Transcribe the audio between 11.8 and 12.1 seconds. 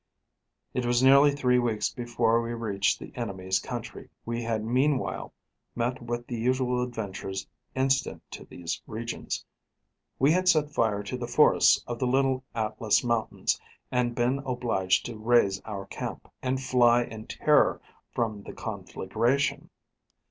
of the